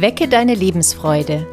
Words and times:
Wecke 0.00 0.28
deine 0.28 0.54
Lebensfreude. 0.54 1.46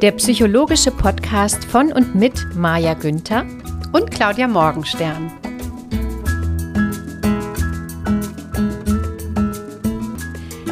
Der 0.00 0.12
psychologische 0.12 0.90
Podcast 0.92 1.62
von 1.66 1.92
und 1.92 2.14
mit 2.14 2.54
Maja 2.54 2.94
Günther 2.94 3.44
und 3.92 4.10
Claudia 4.10 4.48
Morgenstern. 4.48 5.30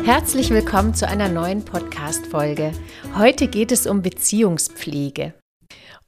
Herzlich 0.02 0.48
willkommen 0.48 0.94
zu 0.94 1.06
einer 1.06 1.28
neuen 1.28 1.62
Podcast-Folge. 1.62 2.72
Heute 3.18 3.48
geht 3.48 3.70
es 3.70 3.86
um 3.86 4.00
Beziehungspflege. 4.00 5.34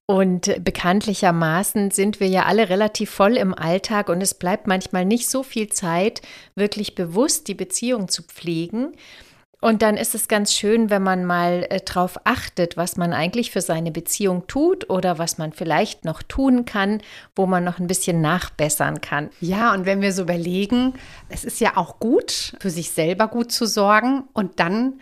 Und 0.06 0.62
bekanntlichermaßen 0.62 1.90
sind 1.90 2.20
wir 2.20 2.28
ja 2.28 2.44
alle 2.44 2.68
relativ 2.68 3.10
voll 3.10 3.36
im 3.36 3.52
Alltag 3.52 4.08
und 4.08 4.20
es 4.20 4.34
bleibt 4.34 4.68
manchmal 4.68 5.04
nicht 5.04 5.28
so 5.28 5.42
viel 5.42 5.68
Zeit, 5.68 6.22
wirklich 6.54 6.94
bewusst 6.94 7.48
die 7.48 7.54
Beziehung 7.54 8.06
zu 8.06 8.22
pflegen. 8.22 8.92
Und 9.60 9.82
dann 9.82 9.96
ist 9.96 10.14
es 10.14 10.28
ganz 10.28 10.52
schön, 10.52 10.90
wenn 10.90 11.02
man 11.02 11.24
mal 11.24 11.66
äh, 11.70 11.80
darauf 11.80 12.18
achtet, 12.24 12.76
was 12.76 12.96
man 12.96 13.12
eigentlich 13.12 13.50
für 13.50 13.62
seine 13.62 13.90
Beziehung 13.90 14.46
tut 14.46 14.90
oder 14.90 15.18
was 15.18 15.38
man 15.38 15.52
vielleicht 15.52 16.04
noch 16.04 16.22
tun 16.22 16.66
kann, 16.66 17.00
wo 17.34 17.46
man 17.46 17.64
noch 17.64 17.80
ein 17.80 17.86
bisschen 17.86 18.20
nachbessern 18.20 19.00
kann. 19.00 19.30
Ja, 19.40 19.72
und 19.72 19.86
wenn 19.86 20.02
wir 20.02 20.12
so 20.12 20.22
überlegen, 20.22 20.94
es 21.30 21.42
ist 21.42 21.58
ja 21.58 21.76
auch 21.76 21.98
gut, 21.98 22.54
für 22.60 22.70
sich 22.70 22.90
selber 22.90 23.28
gut 23.28 23.50
zu 23.50 23.66
sorgen 23.66 24.24
und 24.34 24.60
dann 24.60 25.00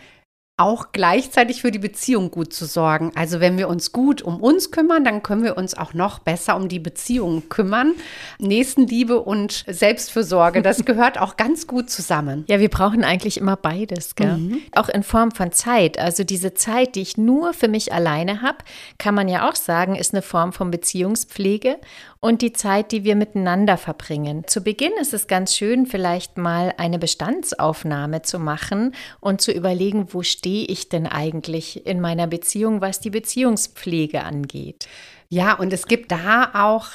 auch 0.56 0.92
gleichzeitig 0.92 1.62
für 1.62 1.72
die 1.72 1.80
Beziehung 1.80 2.30
gut 2.30 2.52
zu 2.52 2.66
sorgen. 2.66 3.10
Also 3.16 3.40
wenn 3.40 3.58
wir 3.58 3.68
uns 3.68 3.90
gut 3.90 4.22
um 4.22 4.40
uns 4.40 4.70
kümmern, 4.70 5.04
dann 5.04 5.20
können 5.24 5.42
wir 5.42 5.56
uns 5.56 5.76
auch 5.76 5.94
noch 5.94 6.20
besser 6.20 6.54
um 6.54 6.68
die 6.68 6.78
Beziehung 6.78 7.48
kümmern. 7.48 7.94
Nächstenliebe 8.38 9.20
und 9.20 9.64
Selbstfürsorge, 9.66 10.62
das 10.62 10.84
gehört 10.84 11.20
auch 11.20 11.36
ganz 11.36 11.66
gut 11.66 11.90
zusammen. 11.90 12.44
Ja, 12.46 12.60
wir 12.60 12.68
brauchen 12.68 13.02
eigentlich 13.02 13.36
immer 13.36 13.56
beides, 13.56 14.14
gell? 14.14 14.36
Mhm. 14.36 14.62
Auch 14.76 14.88
in 14.88 15.02
Form 15.02 15.32
von 15.32 15.50
Zeit. 15.50 15.98
Also 15.98 16.22
diese 16.22 16.54
Zeit, 16.54 16.94
die 16.94 17.02
ich 17.02 17.16
nur 17.16 17.52
für 17.52 17.68
mich 17.68 17.92
alleine 17.92 18.40
habe, 18.40 18.58
kann 18.98 19.16
man 19.16 19.28
ja 19.28 19.48
auch 19.48 19.56
sagen, 19.56 19.96
ist 19.96 20.14
eine 20.14 20.22
Form 20.22 20.52
von 20.52 20.70
Beziehungspflege 20.70 21.78
und 22.24 22.40
die 22.40 22.54
Zeit, 22.54 22.90
die 22.90 23.04
wir 23.04 23.16
miteinander 23.16 23.76
verbringen. 23.76 24.44
Zu 24.46 24.62
Beginn 24.62 24.92
ist 24.98 25.12
es 25.12 25.26
ganz 25.26 25.54
schön, 25.54 25.84
vielleicht 25.84 26.38
mal 26.38 26.72
eine 26.78 26.98
Bestandsaufnahme 26.98 28.22
zu 28.22 28.38
machen 28.38 28.94
und 29.20 29.42
zu 29.42 29.52
überlegen, 29.52 30.08
wo 30.14 30.22
stehe 30.44 30.66
ich 30.66 30.90
denn 30.90 31.06
eigentlich 31.06 31.86
in 31.86 32.02
meiner 32.02 32.26
Beziehung, 32.26 32.82
was 32.82 33.00
die 33.00 33.08
Beziehungspflege 33.08 34.24
angeht. 34.24 34.86
Ja, 35.30 35.54
und 35.54 35.72
es 35.72 35.86
gibt 35.86 36.12
da 36.12 36.50
auch 36.52 36.88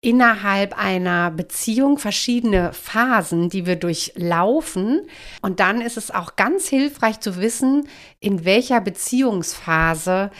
innerhalb 0.00 0.76
einer 0.76 1.30
Beziehung 1.30 1.98
verschiedene 1.98 2.72
Phasen, 2.72 3.48
die 3.48 3.64
wir 3.64 3.76
durchlaufen. 3.76 5.02
Und 5.40 5.60
dann 5.60 5.80
ist 5.82 5.96
es 5.96 6.10
auch 6.10 6.34
ganz 6.34 6.66
hilfreich 6.66 7.20
zu 7.20 7.36
wissen, 7.36 7.86
in 8.18 8.44
welcher 8.44 8.80
Beziehungsphase 8.80 10.32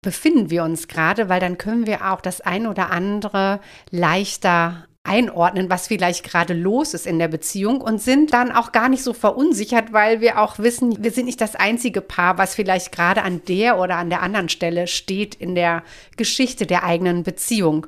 befinden 0.00 0.48
wir 0.48 0.64
uns 0.64 0.88
gerade, 0.88 1.28
weil 1.28 1.40
dann 1.40 1.58
können 1.58 1.86
wir 1.86 2.10
auch 2.10 2.22
das 2.22 2.40
ein 2.40 2.66
oder 2.66 2.90
andere 2.90 3.60
leichter 3.90 4.86
einordnen, 5.08 5.70
was 5.70 5.88
vielleicht 5.88 6.22
gerade 6.22 6.54
los 6.54 6.94
ist 6.94 7.06
in 7.06 7.18
der 7.18 7.28
Beziehung 7.28 7.80
und 7.80 8.00
sind 8.00 8.32
dann 8.32 8.52
auch 8.52 8.72
gar 8.72 8.88
nicht 8.88 9.02
so 9.02 9.12
verunsichert, 9.12 9.92
weil 9.92 10.20
wir 10.20 10.38
auch 10.38 10.58
wissen, 10.58 11.02
wir 11.02 11.10
sind 11.10 11.26
nicht 11.26 11.40
das 11.40 11.56
einzige 11.56 12.00
Paar, 12.00 12.38
was 12.38 12.54
vielleicht 12.54 12.92
gerade 12.92 13.22
an 13.22 13.42
der 13.48 13.78
oder 13.78 13.96
an 13.96 14.10
der 14.10 14.22
anderen 14.22 14.48
Stelle 14.48 14.86
steht 14.86 15.34
in 15.34 15.54
der 15.54 15.82
Geschichte 16.16 16.66
der 16.66 16.84
eigenen 16.84 17.22
Beziehung. 17.22 17.86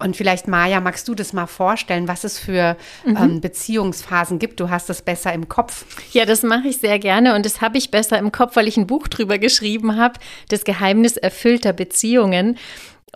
Und 0.00 0.16
vielleicht, 0.16 0.46
Maja, 0.46 0.80
magst 0.80 1.08
du 1.08 1.14
das 1.16 1.32
mal 1.32 1.48
vorstellen, 1.48 2.06
was 2.06 2.22
es 2.22 2.38
für 2.38 2.76
mhm. 3.04 3.16
ähm, 3.16 3.40
Beziehungsphasen 3.40 4.38
gibt? 4.38 4.60
Du 4.60 4.70
hast 4.70 4.88
das 4.88 5.02
besser 5.02 5.32
im 5.32 5.48
Kopf. 5.48 5.84
Ja, 6.12 6.24
das 6.24 6.44
mache 6.44 6.68
ich 6.68 6.78
sehr 6.78 7.00
gerne 7.00 7.34
und 7.34 7.44
das 7.44 7.60
habe 7.60 7.78
ich 7.78 7.90
besser 7.90 8.16
im 8.16 8.30
Kopf, 8.30 8.54
weil 8.54 8.68
ich 8.68 8.76
ein 8.76 8.86
Buch 8.86 9.08
drüber 9.08 9.38
geschrieben 9.38 9.96
habe, 9.96 10.20
das 10.50 10.62
Geheimnis 10.62 11.16
erfüllter 11.16 11.72
Beziehungen. 11.72 12.56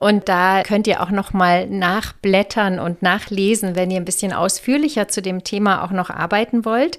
Und 0.02 0.28
da 0.28 0.64
könnt 0.64 0.88
ihr 0.88 1.00
auch 1.00 1.10
noch 1.10 1.32
mal 1.32 1.68
nachblättern 1.68 2.80
und 2.80 3.02
nachlesen, 3.02 3.76
wenn 3.76 3.88
ihr 3.92 3.98
ein 3.98 4.04
bisschen 4.04 4.32
ausführlicher 4.32 5.06
zu 5.06 5.22
dem 5.22 5.44
Thema 5.44 5.84
auch 5.84 5.92
noch 5.92 6.10
arbeiten 6.10 6.64
wollt. 6.64 6.98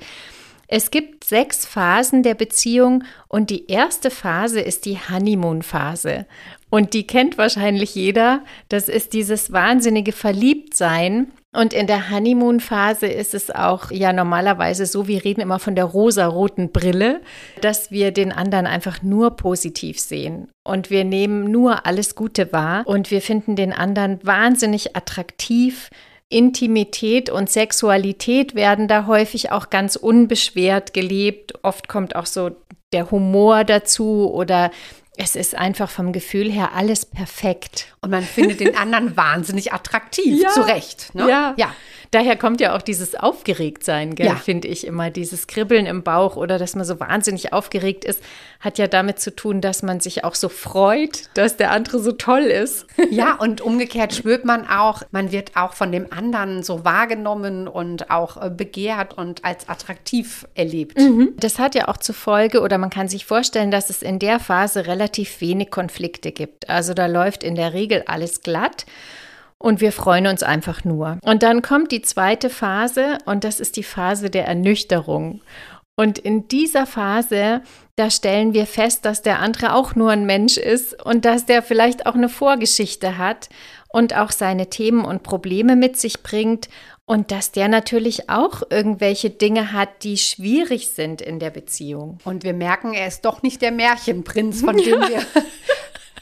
Es 0.70 0.90
gibt 0.90 1.26
sechs 1.26 1.66
Phasen 1.66 2.24
der 2.24 2.34
Beziehung 2.34 3.04
und 3.28 3.50
die 3.50 3.70
erste 3.70 4.10
Phase 4.10 4.62
ist 4.62 4.86
die 4.86 4.98
Honeymoon-Phase. 4.98 6.26
Und 6.74 6.96
die 6.96 7.06
kennt 7.06 7.38
wahrscheinlich 7.38 7.94
jeder. 7.94 8.42
Das 8.68 8.90
ist 8.90 9.14
dieses 9.14 9.52
wahnsinnige 9.54 10.12
Verliebtsein. 10.12 11.32
Und 11.56 11.72
in 11.72 11.86
der 11.86 12.10
Honeymoon-Phase 12.10 13.06
ist 13.06 13.36
es 13.36 13.52
auch 13.52 13.92
ja 13.92 14.12
normalerweise 14.12 14.88
so, 14.88 15.08
wir 15.08 15.24
reden 15.24 15.42
immer 15.42 15.60
von 15.60 15.76
der 15.76 15.86
rosaroten 15.86 16.72
Brille, 16.72 17.22
dass 17.62 17.92
wir 17.92 18.10
den 18.10 18.32
anderen 18.32 18.66
einfach 18.66 19.04
nur 19.04 19.36
positiv 19.36 20.00
sehen. 20.00 20.48
Und 20.64 20.90
wir 20.90 21.04
nehmen 21.04 21.52
nur 21.52 21.86
alles 21.86 22.16
Gute 22.16 22.52
wahr 22.52 22.88
und 22.88 23.12
wir 23.12 23.22
finden 23.22 23.56
den 23.56 23.72
anderen 23.72 24.20
wahnsinnig 24.24 24.96
attraktiv. 24.96 25.92
Intimität 26.28 27.30
und 27.30 27.52
Sexualität 27.52 28.56
werden 28.56 28.88
da 28.88 29.06
häufig 29.06 29.52
auch 29.52 29.70
ganz 29.70 29.96
unbeschwert 29.96 30.96
gelebt. 30.96 31.54
Oft 31.64 31.88
kommt 31.88 32.16
auch 32.16 32.26
so 32.26 32.50
der 32.94 33.12
Humor 33.12 33.64
dazu 33.64 34.32
oder 34.34 34.72
es 35.16 35.36
ist 35.36 35.56
einfach 35.56 35.90
vom 35.90 36.12
Gefühl 36.12 36.52
her 36.52 36.72
alles 36.74 37.06
perfekt. 37.06 37.88
Und 38.02 38.10
man 38.10 38.24
findet 38.24 38.60
den 38.60 38.76
anderen 38.76 39.16
wahnsinnig 39.16 39.72
attraktiv, 39.72 40.42
ja. 40.42 40.50
zu 40.50 40.62
Recht. 40.62 41.14
Ne? 41.14 41.30
Ja. 41.30 41.54
ja. 41.58 41.76
Daher 42.14 42.36
kommt 42.36 42.62
ja 42.62 42.76
auch 42.76 42.84
dieses 42.84 43.16
Aufgeregtsein, 43.16 44.16
ja. 44.20 44.36
finde 44.36 44.68
ich 44.68 44.86
immer. 44.86 45.10
Dieses 45.10 45.48
Kribbeln 45.48 45.88
im 45.88 46.04
Bauch 46.04 46.36
oder 46.36 46.60
dass 46.60 46.76
man 46.76 46.86
so 46.86 47.00
wahnsinnig 47.00 47.54
aufgeregt 47.54 48.06
ist, 48.06 48.22
hat 48.60 48.78
ja 48.78 48.86
damit 48.86 49.20
zu 49.20 49.36
tun, 49.36 49.62
dass 49.62 49.82
man 49.82 50.00
sich 50.00 50.24
auch 50.24 50.36
so 50.36 50.48
freut, 50.48 51.30
dass 51.34 51.58
der 51.58 51.72
andere 51.72 51.98
so 52.00 52.12
toll 52.12 52.44
ist. 52.44 52.86
Ja, 53.10 53.36
und 53.36 53.62
umgekehrt 53.62 54.16
spürt 54.16 54.44
man 54.44 54.68
auch, 54.68 55.04
man 55.12 55.32
wird 55.32 55.56
auch 55.56 55.74
von 55.74 55.92
dem 55.92 56.12
anderen 56.12 56.64
so 56.64 56.84
wahrgenommen 56.84 57.68
und 57.68 58.10
auch 58.10 58.42
äh, 58.42 58.50
begehrt 58.50 59.16
und 59.16 59.46
als 59.46 59.70
attraktiv 59.70 60.48
erlebt. 60.56 60.98
Mhm. 60.98 61.34
Das 61.38 61.60
hat 61.60 61.76
ja 61.76 61.90
auch 61.90 61.98
zur 61.98 62.16
Folge, 62.16 62.62
oder 62.62 62.80
man 62.80 62.90
kann 62.90 63.08
sich 63.08 63.26
vorstellen, 63.26 63.70
dass 63.70 63.92
es 63.92 64.02
in 64.02 64.18
der 64.18 64.40
Phase 64.40 64.88
relativ 64.88 65.42
wenig 65.42 65.70
Konflikte 65.70 66.32
gibt. 66.32 66.70
Also 66.70 66.94
da 66.94 67.06
läuft 67.06 67.44
in 67.44 67.56
der 67.56 67.74
Regel 67.74 68.04
alles 68.08 68.42
glatt 68.42 68.86
und 69.64 69.80
wir 69.80 69.94
freuen 69.94 70.28
uns 70.28 70.44
einfach 70.44 70.84
nur. 70.84 71.20
Und 71.24 71.42
dann 71.42 71.62
kommt 71.62 71.94
die 71.94 72.02
zweite 72.02 72.50
Phase 72.50 73.18
und 73.26 73.46
das 73.46 73.62
ist 73.62 73.78
die 73.78 73.84
Phase 73.84 74.30
der 74.30 74.46
Ernüchterung. 74.46 75.42
Und 75.96 76.20
in 76.20 76.50
dieser 76.50 76.86
Phase, 76.86 77.62
da 77.96 78.10
stellen 78.10 78.54
wir 78.54 78.66
fest, 78.66 79.06
dass 79.06 79.22
der 79.22 79.40
andere 79.40 79.74
auch 79.74 79.96
nur 79.96 80.12
ein 80.12 80.26
Mensch 80.26 80.58
ist 80.58 81.02
und 81.06 81.24
dass 81.24 81.46
der 81.46 81.62
vielleicht 81.62 82.06
auch 82.06 82.16
eine 82.16 82.28
Vorgeschichte 82.28 83.18
hat 83.18 83.48
und 83.88 84.18
auch 84.18 84.32
seine 84.32 84.70
Themen 84.70 85.06
und 85.06 85.24
Probleme 85.24 85.78
mit 85.78 85.96
sich 85.96 86.24
bringt 86.24 86.68
und 87.06 87.32
dass 87.32 87.54
der 87.54 87.70
natürlich 87.70 88.30
auch 88.30 88.64
irgendwelche 88.70 89.30
Dinge 89.30 89.72
hat, 89.72 90.04
die 90.04 90.18
schwierig 90.18 90.90
sind 90.90 91.22
in 91.22 91.40
der 91.40 91.52
Beziehung. 91.52 92.18
Und 92.26 92.44
wir 92.44 92.54
merken, 92.54 92.94
er 92.94 93.08
ist 93.08 93.24
doch 93.24 93.44
nicht 93.44 93.62
der 93.62 93.72
Märchenprinz, 93.72 94.60
von 94.60 94.76
dem 94.76 95.00
wir 95.08 95.26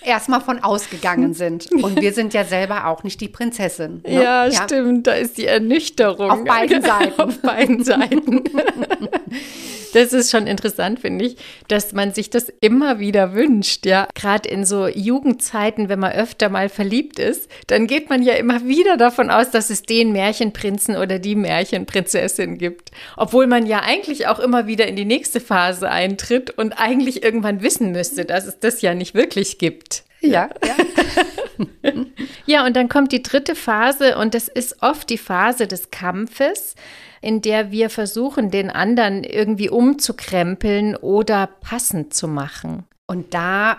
erstmal 0.03 0.41
von 0.41 0.63
ausgegangen 0.63 1.33
sind. 1.33 1.71
Und 1.71 2.01
wir 2.01 2.13
sind 2.13 2.33
ja 2.33 2.43
selber 2.43 2.87
auch 2.87 3.03
nicht 3.03 3.21
die 3.21 3.29
Prinzessin. 3.29 4.01
Ne? 4.05 4.13
Ja, 4.23 4.45
ja, 4.47 4.63
stimmt. 4.63 5.07
Da 5.07 5.13
ist 5.13 5.37
die 5.37 5.45
Ernüchterung. 5.45 6.31
Auf 6.31 6.43
beiden 6.43 6.81
Seiten. 6.83 7.21
Auf 7.21 7.37
beiden 7.39 7.83
Seiten. 7.83 8.43
das 9.93 10.13
ist 10.13 10.31
schon 10.31 10.47
interessant, 10.47 10.99
finde 10.99 11.25
ich, 11.25 11.37
dass 11.67 11.93
man 11.93 12.13
sich 12.13 12.29
das 12.29 12.51
immer 12.61 12.99
wieder 12.99 13.33
wünscht, 13.33 13.85
ja. 13.85 14.07
Gerade 14.15 14.49
in 14.49 14.65
so 14.65 14.87
Jugendzeiten, 14.87 15.89
wenn 15.89 15.99
man 15.99 16.13
öfter 16.13 16.49
mal 16.49 16.69
verliebt 16.69 17.19
ist, 17.19 17.49
dann 17.67 17.87
geht 17.87 18.09
man 18.09 18.23
ja 18.23 18.33
immer 18.33 18.65
wieder 18.65 18.97
davon 18.97 19.29
aus, 19.29 19.51
dass 19.51 19.69
es 19.69 19.83
den 19.83 20.11
Märchenprinzen 20.11 20.97
oder 20.97 21.19
die 21.19 21.35
Märchenprinzessin 21.35 22.57
gibt. 22.57 22.91
Obwohl 23.17 23.47
man 23.47 23.65
ja 23.65 23.81
eigentlich 23.81 24.27
auch 24.27 24.39
immer 24.39 24.67
wieder 24.67 24.87
in 24.87 24.95
die 24.95 25.05
nächste 25.05 25.39
Phase 25.39 25.89
eintritt 25.89 26.51
und 26.51 26.73
eigentlich 26.73 27.23
irgendwann 27.23 27.61
wissen 27.61 27.91
müsste, 27.91 28.25
dass 28.25 28.45
es 28.45 28.59
das 28.59 28.81
ja 28.81 28.93
nicht 28.93 29.13
wirklich 29.13 29.57
gibt. 29.57 30.03
Ja, 30.21 30.49
ja. 30.65 31.65
ja, 32.45 32.65
und 32.65 32.75
dann 32.75 32.89
kommt 32.89 33.11
die 33.11 33.23
dritte 33.23 33.55
Phase 33.55 34.17
und 34.17 34.33
das 34.33 34.47
ist 34.47 34.81
oft 34.81 35.09
die 35.09 35.17
Phase 35.17 35.67
des 35.67 35.91
Kampfes 35.91 36.75
in 37.21 37.41
der 37.41 37.71
wir 37.71 37.89
versuchen, 37.89 38.49
den 38.49 38.69
anderen 38.69 39.23
irgendwie 39.23 39.69
umzukrempeln 39.69 40.95
oder 40.95 41.47
passend 41.47 42.13
zu 42.13 42.27
machen. 42.27 42.85
Und 43.05 43.33
da 43.33 43.77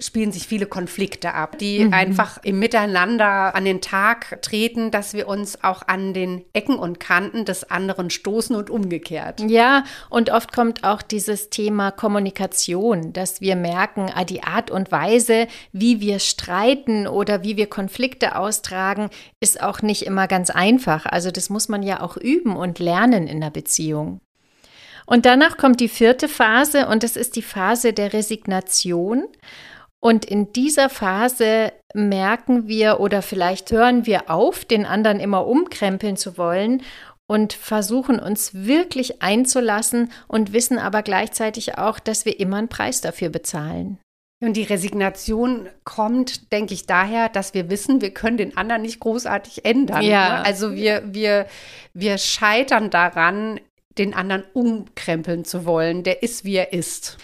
spielen 0.00 0.32
sich 0.32 0.46
viele 0.46 0.66
Konflikte 0.66 1.34
ab, 1.34 1.58
die 1.58 1.84
mhm. 1.84 1.92
einfach 1.92 2.38
im 2.42 2.58
Miteinander 2.58 3.54
an 3.54 3.64
den 3.64 3.80
Tag 3.80 4.40
treten, 4.42 4.90
dass 4.90 5.14
wir 5.14 5.28
uns 5.28 5.62
auch 5.62 5.82
an 5.86 6.14
den 6.14 6.44
Ecken 6.52 6.78
und 6.78 7.00
Kanten 7.00 7.44
des 7.44 7.70
anderen 7.70 8.10
stoßen 8.10 8.54
und 8.56 8.70
umgekehrt. 8.70 9.40
Ja, 9.40 9.84
und 10.10 10.30
oft 10.30 10.52
kommt 10.52 10.84
auch 10.84 11.02
dieses 11.02 11.50
Thema 11.50 11.90
Kommunikation, 11.90 13.12
dass 13.12 13.40
wir 13.40 13.56
merken, 13.56 14.10
ah, 14.14 14.24
die 14.24 14.42
Art 14.42 14.70
und 14.70 14.92
Weise, 14.92 15.46
wie 15.72 16.00
wir 16.00 16.18
streiten 16.18 17.06
oder 17.06 17.42
wie 17.42 17.56
wir 17.56 17.66
Konflikte 17.66 18.36
austragen, 18.36 19.10
ist 19.40 19.62
auch 19.62 19.82
nicht 19.82 20.06
immer 20.06 20.28
ganz 20.28 20.50
einfach. 20.50 21.06
Also 21.06 21.30
das 21.30 21.50
muss 21.50 21.68
man 21.68 21.82
ja 21.82 22.00
auch 22.00 22.16
üben 22.16 22.56
und 22.56 22.78
lernen 22.78 23.26
in 23.26 23.40
der 23.40 23.50
Beziehung. 23.50 24.20
Und 25.06 25.24
danach 25.24 25.56
kommt 25.56 25.80
die 25.80 25.88
vierte 25.88 26.28
Phase 26.28 26.88
und 26.88 27.04
das 27.04 27.16
ist 27.16 27.36
die 27.36 27.42
Phase 27.42 27.92
der 27.92 28.12
Resignation. 28.12 29.24
Und 30.06 30.24
in 30.24 30.52
dieser 30.52 30.88
Phase 30.88 31.72
merken 31.92 32.68
wir 32.68 33.00
oder 33.00 33.22
vielleicht 33.22 33.72
hören 33.72 34.06
wir 34.06 34.30
auf, 34.30 34.64
den 34.64 34.86
anderen 34.86 35.18
immer 35.18 35.48
umkrempeln 35.48 36.16
zu 36.16 36.38
wollen 36.38 36.84
und 37.26 37.54
versuchen 37.54 38.20
uns 38.20 38.54
wirklich 38.54 39.20
einzulassen 39.20 40.12
und 40.28 40.52
wissen 40.52 40.78
aber 40.78 41.02
gleichzeitig 41.02 41.76
auch, 41.78 41.98
dass 41.98 42.24
wir 42.24 42.38
immer 42.38 42.58
einen 42.58 42.68
Preis 42.68 43.00
dafür 43.00 43.30
bezahlen. 43.30 43.98
Und 44.40 44.56
die 44.56 44.62
Resignation 44.62 45.68
kommt, 45.82 46.52
denke 46.52 46.74
ich, 46.74 46.86
daher, 46.86 47.28
dass 47.28 47.52
wir 47.52 47.68
wissen, 47.68 48.00
wir 48.00 48.14
können 48.14 48.36
den 48.36 48.56
anderen 48.56 48.82
nicht 48.82 49.00
großartig 49.00 49.64
ändern. 49.64 50.02
Ja. 50.02 50.38
Ne? 50.38 50.44
Also 50.44 50.76
wir, 50.76 51.02
wir, 51.06 51.48
wir 51.94 52.18
scheitern 52.18 52.90
daran, 52.90 53.58
den 53.98 54.14
anderen 54.14 54.44
umkrempeln 54.52 55.44
zu 55.44 55.64
wollen. 55.64 56.04
Der 56.04 56.22
ist, 56.22 56.44
wie 56.44 56.54
er 56.54 56.72
ist. 56.72 57.18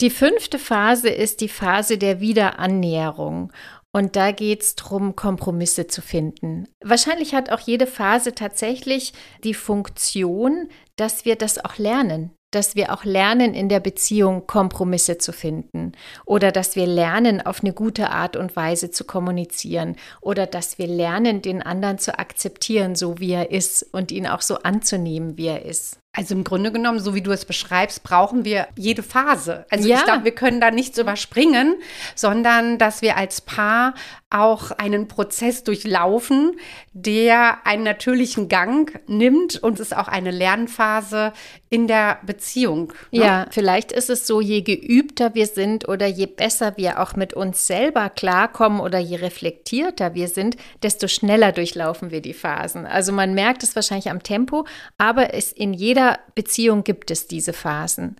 Die 0.00 0.10
fünfte 0.10 0.58
Phase 0.58 1.10
ist 1.10 1.42
die 1.42 1.48
Phase 1.48 1.98
der 1.98 2.20
Wiederannäherung. 2.20 3.52
Und 3.92 4.16
da 4.16 4.30
geht 4.30 4.62
es 4.62 4.74
darum, 4.76 5.14
Kompromisse 5.14 5.88
zu 5.88 6.00
finden. 6.00 6.68
Wahrscheinlich 6.82 7.34
hat 7.34 7.50
auch 7.50 7.60
jede 7.60 7.86
Phase 7.86 8.34
tatsächlich 8.34 9.12
die 9.44 9.52
Funktion, 9.52 10.68
dass 10.96 11.24
wir 11.24 11.36
das 11.36 11.62
auch 11.62 11.76
lernen, 11.76 12.30
dass 12.52 12.76
wir 12.76 12.94
auch 12.94 13.04
lernen, 13.04 13.52
in 13.52 13.68
der 13.68 13.80
Beziehung 13.80 14.46
Kompromisse 14.46 15.18
zu 15.18 15.32
finden 15.32 15.92
oder 16.24 16.52
dass 16.52 16.76
wir 16.76 16.86
lernen, 16.86 17.44
auf 17.44 17.62
eine 17.62 17.72
gute 17.72 18.10
Art 18.10 18.36
und 18.36 18.54
Weise 18.56 18.90
zu 18.90 19.04
kommunizieren 19.04 19.96
oder 20.20 20.46
dass 20.46 20.78
wir 20.78 20.86
lernen, 20.86 21.42
den 21.42 21.60
anderen 21.60 21.98
zu 21.98 22.18
akzeptieren, 22.18 22.94
so 22.94 23.18
wie 23.18 23.32
er 23.32 23.50
ist 23.50 23.82
und 23.92 24.12
ihn 24.12 24.26
auch 24.26 24.40
so 24.40 24.56
anzunehmen, 24.58 25.36
wie 25.36 25.48
er 25.48 25.64
ist. 25.64 25.99
Also 26.12 26.34
im 26.34 26.42
Grunde 26.42 26.72
genommen, 26.72 26.98
so 26.98 27.14
wie 27.14 27.22
du 27.22 27.30
es 27.30 27.44
beschreibst, 27.44 28.02
brauchen 28.02 28.44
wir 28.44 28.66
jede 28.74 29.02
Phase. 29.02 29.64
Also 29.70 29.88
ja. 29.88 29.98
ich 29.98 30.04
glaube, 30.04 30.24
wir 30.24 30.34
können 30.34 30.60
da 30.60 30.72
nichts 30.72 30.98
überspringen, 30.98 31.76
sondern 32.16 32.78
dass 32.78 33.00
wir 33.00 33.16
als 33.16 33.40
Paar 33.40 33.94
auch 34.30 34.70
einen 34.70 35.08
Prozess 35.08 35.64
durchlaufen, 35.64 36.56
der 36.92 37.66
einen 37.66 37.82
natürlichen 37.82 38.48
Gang 38.48 39.00
nimmt 39.08 39.60
und 39.60 39.80
ist 39.80 39.94
auch 39.94 40.06
eine 40.06 40.30
Lernphase 40.30 41.32
in 41.68 41.88
der 41.88 42.20
Beziehung. 42.24 42.92
Ne? 43.10 43.20
Ja, 43.20 43.46
vielleicht 43.50 43.90
ist 43.90 44.08
es 44.08 44.28
so, 44.28 44.40
je 44.40 44.62
geübter 44.62 45.34
wir 45.34 45.46
sind 45.46 45.88
oder 45.88 46.06
je 46.06 46.26
besser 46.26 46.76
wir 46.76 47.00
auch 47.00 47.16
mit 47.16 47.34
uns 47.34 47.66
selber 47.66 48.08
klarkommen 48.08 48.80
oder 48.80 49.00
je 49.00 49.16
reflektierter 49.16 50.14
wir 50.14 50.28
sind, 50.28 50.56
desto 50.84 51.08
schneller 51.08 51.50
durchlaufen 51.50 52.12
wir 52.12 52.22
die 52.22 52.34
Phasen. 52.34 52.86
Also 52.86 53.12
man 53.12 53.34
merkt 53.34 53.64
es 53.64 53.74
wahrscheinlich 53.74 54.10
am 54.10 54.22
Tempo, 54.22 54.64
aber 54.96 55.34
es 55.34 55.50
in 55.50 55.74
jeder 55.74 56.20
Beziehung 56.36 56.84
gibt 56.84 57.10
es 57.10 57.26
diese 57.26 57.52
Phasen. 57.52 58.16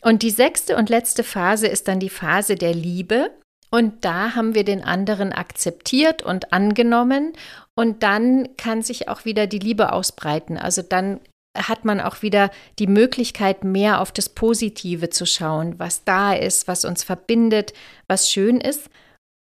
Und 0.00 0.22
die 0.22 0.30
sechste 0.30 0.76
und 0.76 0.88
letzte 0.88 1.24
Phase 1.24 1.66
ist 1.66 1.88
dann 1.88 2.00
die 2.00 2.08
Phase 2.08 2.54
der 2.54 2.72
Liebe. 2.72 3.30
Und 3.70 4.04
da 4.04 4.34
haben 4.34 4.54
wir 4.54 4.64
den 4.64 4.82
anderen 4.82 5.32
akzeptiert 5.32 6.22
und 6.22 6.52
angenommen. 6.52 7.32
Und 7.74 8.02
dann 8.02 8.56
kann 8.56 8.82
sich 8.82 9.08
auch 9.08 9.24
wieder 9.24 9.46
die 9.46 9.58
Liebe 9.58 9.92
ausbreiten. 9.92 10.56
Also 10.56 10.82
dann 10.82 11.20
hat 11.56 11.84
man 11.84 12.00
auch 12.00 12.22
wieder 12.22 12.50
die 12.78 12.86
Möglichkeit, 12.86 13.64
mehr 13.64 14.00
auf 14.00 14.12
das 14.12 14.28
Positive 14.28 15.10
zu 15.10 15.26
schauen, 15.26 15.78
was 15.78 16.04
da 16.04 16.32
ist, 16.32 16.68
was 16.68 16.84
uns 16.84 17.02
verbindet, 17.02 17.72
was 18.06 18.30
schön 18.30 18.60
ist. 18.60 18.88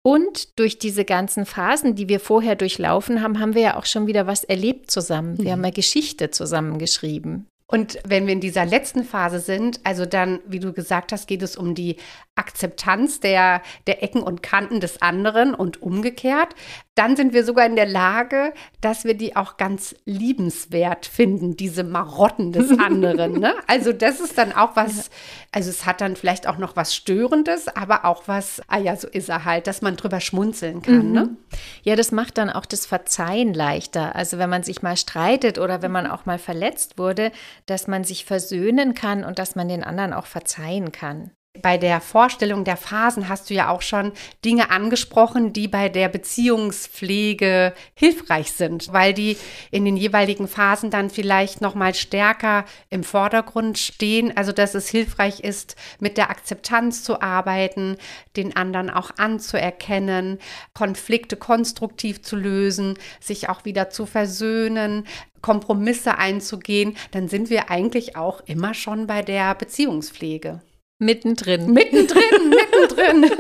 Und 0.06 0.60
durch 0.60 0.78
diese 0.78 1.06
ganzen 1.06 1.46
Phasen, 1.46 1.96
die 1.96 2.10
wir 2.10 2.20
vorher 2.20 2.56
durchlaufen 2.56 3.22
haben, 3.22 3.40
haben 3.40 3.56
wir 3.56 3.62
ja 3.62 3.78
auch 3.78 3.86
schon 3.86 4.06
wieder 4.06 4.28
was 4.28 4.44
erlebt 4.44 4.92
zusammen. 4.92 5.38
Wir 5.38 5.46
mhm. 5.46 5.52
haben 5.52 5.64
ja 5.64 5.72
Geschichte 5.72 6.30
zusammengeschrieben. 6.30 7.48
Und 7.68 7.98
wenn 8.06 8.28
wir 8.28 8.34
in 8.34 8.42
dieser 8.42 8.66
letzten 8.66 9.04
Phase 9.04 9.40
sind, 9.40 9.80
also 9.84 10.06
dann, 10.06 10.40
wie 10.46 10.60
du 10.60 10.74
gesagt 10.74 11.12
hast, 11.12 11.28
geht 11.28 11.42
es 11.42 11.56
um 11.56 11.76
die 11.76 11.98
Akzeptanz 12.36 13.20
der, 13.20 13.62
der 13.88 14.04
Ecken 14.04 14.22
und 14.22 14.44
Kanten 14.44 14.80
des 14.80 15.02
anderen 15.02 15.54
und 15.54 15.82
umgekehrt, 15.82 16.56
dann 16.96 17.16
sind 17.16 17.34
wir 17.34 17.44
sogar 17.44 17.66
in 17.66 17.76
der 17.76 17.88
Lage, 17.88 18.54
dass 18.80 19.04
wir 19.04 19.16
die 19.16 19.36
auch 19.36 19.58
ganz 19.58 19.96
liebenswert 20.06 21.08
finden, 21.08 21.58
diese 21.58 21.84
Marotten 21.84 22.52
des 22.52 22.70
anderen. 22.80 23.40
ne? 23.40 23.56
Also 23.68 23.94
das 23.94 24.20
ist 24.20 24.38
dann 24.38 24.52
auch 24.52 24.76
was, 24.76 25.10
also 25.52 25.70
es 25.70 25.86
hat 25.86 26.02
dann 26.02 26.16
vielleicht 26.16 26.48
auch 26.48 26.58
noch 26.58 26.76
was 26.76 26.96
Störendes, 26.96 27.68
aber 27.68 28.06
auch 28.06 28.28
was, 28.28 28.62
ah 28.68 28.78
ja, 28.78 28.96
so 28.96 29.08
ist 29.08 29.30
er 29.30 29.44
halt, 29.44 29.66
dass 29.66 29.82
man 29.82 29.96
drüber 29.96 30.20
schmunzeln 30.20 30.82
kann. 30.84 31.12
Ne? 31.12 31.22
Mhm. 31.24 31.32
Ne? 31.32 31.38
Ja, 31.82 31.96
das 31.96 32.12
macht 32.12 32.38
dann 32.38 32.50
auch 32.50 32.66
das 32.66 32.86
Verzeihen 32.86 33.54
leichter. 33.54 34.16
Also 34.16 34.38
wenn 34.38 34.50
man 34.50 34.64
sich 34.64 34.84
mal 34.84 34.98
streitet 34.98 35.58
oder 35.58 35.82
wenn 35.82 35.92
man 35.92 36.06
auch 36.06 36.26
mal 36.26 36.38
verletzt 36.40 37.00
wurde, 37.00 37.32
dass 37.66 37.88
man 37.88 38.04
sich 38.04 38.26
versöhnen 38.26 38.94
kann 38.94 39.24
und 39.24 39.40
dass 39.40 39.56
man 39.56 39.68
den 39.68 39.84
anderen 39.84 40.14
auch 40.14 40.28
verzeihen 40.28 40.92
kann. 40.92 41.32
Bei 41.62 41.78
der 41.78 42.02
Vorstellung 42.02 42.64
der 42.64 42.78
Phasen 42.78 43.30
hast 43.30 43.48
du 43.48 43.54
ja 43.54 43.70
auch 43.70 43.84
schon 43.84 44.12
Dinge 44.44 44.72
angesprochen, 44.72 45.54
die 45.54 45.68
bei 45.68 45.88
der 45.88 46.10
Beziehungspflege 46.10 47.76
hilfreich 47.94 48.52
sind, 48.54 48.92
weil 48.92 49.14
die 49.14 49.38
in 49.70 49.86
den 49.86 49.96
jeweiligen 49.96 50.48
Phasen 50.48 50.90
dann 50.90 51.12
vielleicht 51.12 51.62
noch 51.62 51.76
mal 51.76 51.94
stärker 51.94 52.66
im 52.90 53.04
Vordergrund 53.04 53.78
stehen, 53.78 54.36
also 54.36 54.52
dass 54.52 54.74
es 54.74 54.90
hilfreich 54.90 55.42
ist, 55.42 55.76
mit 56.00 56.18
der 56.18 56.32
Akzeptanz 56.32 57.04
zu 57.04 57.22
arbeiten, 57.22 57.98
den 58.36 58.56
anderen 58.56 58.90
auch 58.90 59.12
anzuerkennen, 59.18 60.40
Konflikte 60.74 61.38
konstruktiv 61.38 62.24
zu 62.24 62.36
lösen, 62.36 62.98
sich 63.20 63.48
auch 63.48 63.64
wieder 63.64 63.92
zu 63.92 64.08
versöhnen, 64.08 65.06
Kompromisse 65.44 66.18
einzugehen, 66.18 66.98
dann 67.12 67.28
sind 67.28 67.52
wir 67.52 67.70
eigentlich 67.70 68.16
auch 68.16 68.42
immer 68.48 68.74
schon 68.74 69.06
bei 69.06 69.22
der 69.22 69.54
Beziehungspflege. 69.54 70.60
Mittendrin. 71.06 71.72
Mittendrin, 71.72 72.50
mittendrin. 72.50 73.32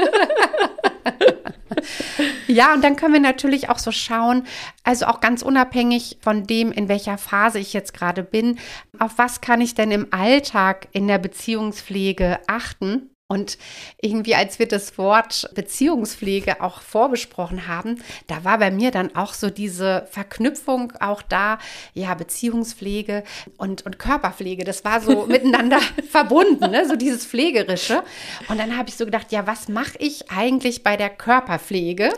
ja, 2.48 2.74
und 2.74 2.84
dann 2.84 2.96
können 2.96 3.14
wir 3.14 3.22
natürlich 3.22 3.70
auch 3.70 3.80
so 3.80 3.92
schauen, 3.92 4.46
also 4.84 5.06
auch 5.06 5.20
ganz 5.20 5.42
unabhängig 5.42 6.18
von 6.22 6.46
dem, 6.46 6.72
in 6.72 6.88
welcher 6.88 7.18
Phase 7.18 7.60
ich 7.60 7.74
jetzt 7.74 7.94
gerade 7.94 8.24
bin, 8.24 8.60
auf 9.00 9.18
was 9.18 9.42
kann 9.42 9.62
ich 9.62 9.76
denn 9.76 9.92
im 9.92 10.08
Alltag 10.12 10.88
in 10.92 11.08
der 11.08 11.18
Beziehungspflege 11.18 12.40
achten? 12.48 13.13
Und 13.28 13.58
irgendwie, 14.02 14.36
als 14.36 14.60
wir 14.60 14.68
das 14.68 14.98
Wort 14.98 15.50
Beziehungspflege 15.56 16.62
auch 16.62 16.82
vorbesprochen 16.82 17.68
haben, 17.68 18.04
da 18.28 18.44
war 18.44 18.60
bei 18.60 18.70
mir 18.70 18.92
dann 18.92 19.16
auch 19.16 19.34
so 19.34 19.50
diese 19.50 20.08
Verknüpfung 20.12 20.94
auch 21.00 21.22
da, 21.22 21.58
ja, 21.94 22.14
Beziehungspflege 22.14 23.24
und, 23.58 23.86
und 23.86 23.98
Körperpflege, 23.98 24.66
das 24.66 24.86
war 24.86 25.02
so 25.02 25.26
miteinander 25.28 25.80
verbunden, 26.10 26.70
ne? 26.70 26.88
so 26.88 26.96
dieses 26.96 27.26
Pflegerische. 27.26 28.04
Und 28.50 28.60
dann 28.60 28.78
habe 28.78 28.90
ich 28.90 28.96
so 28.96 29.06
gedacht, 29.06 29.32
ja, 29.32 29.48
was 29.48 29.68
mache 29.68 29.98
ich 30.00 30.30
eigentlich 30.30 30.84
bei 30.84 30.96
der 30.96 31.10
Körperpflege? 31.10 32.12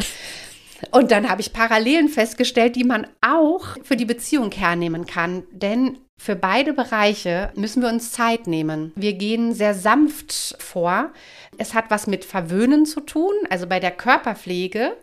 Und 0.92 1.12
dann 1.12 1.30
habe 1.30 1.42
ich 1.42 1.54
Parallelen 1.54 2.10
festgestellt, 2.10 2.76
die 2.76 2.84
man 2.84 3.08
auch 3.22 3.78
für 3.84 3.96
die 3.96 4.06
Beziehung 4.06 4.52
hernehmen 4.52 5.06
kann. 5.06 5.44
Denn 5.52 6.00
für 6.18 6.36
beide 6.36 6.74
Bereiche 6.74 7.52
müssen 7.56 7.82
wir 7.82 7.90
uns 7.90 8.12
Zeit 8.12 8.48
nehmen. 8.48 8.94
Wir 8.96 9.14
gehen 9.14 9.54
sehr 9.54 9.74
sanft 9.74 10.56
vor. 10.60 11.12
Es 11.58 11.74
hat 11.74 11.86
was 11.90 12.08
mit 12.08 12.26
Verwöhnen 12.26 12.86
zu 12.86 13.02
tun. 13.02 13.34
Also 13.50 13.68
bei 13.68 13.80
der 13.80 13.92
Körperpflege 13.92 14.96